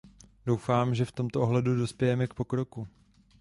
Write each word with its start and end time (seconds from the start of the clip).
Doufám, 0.45 0.95
že 0.95 1.05
v 1.05 1.11
tomto 1.11 1.41
ohledu 1.41 1.75
dospějeme 1.75 2.27
k 2.27 2.33
pokroku. 2.33 2.87